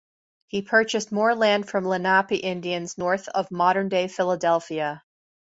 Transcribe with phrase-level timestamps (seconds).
[0.47, 5.03] He purchased more land from Lenape Indians north of modern-day Philadelphia.